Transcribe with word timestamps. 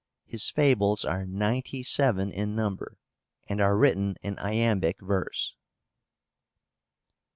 His 0.25 0.49
fables 0.49 1.05
are 1.05 1.27
ninety 1.27 1.83
seven 1.83 2.31
in 2.31 2.55
number, 2.55 2.97
and 3.47 3.61
are 3.61 3.77
written 3.77 4.15
in 4.23 4.39
iambic 4.39 4.99
verse. 4.99 5.53